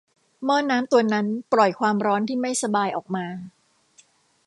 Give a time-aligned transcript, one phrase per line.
[0.45, 3.25] หม้อน้ำตัวนั้นปล่อยความร้อนที่ไม่สบายออกมา